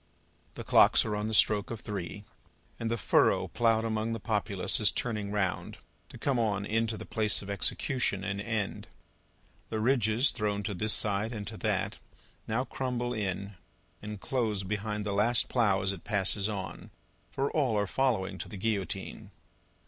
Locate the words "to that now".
11.45-12.63